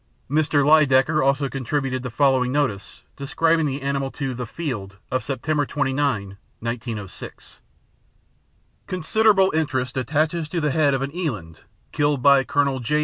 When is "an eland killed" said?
11.03-12.23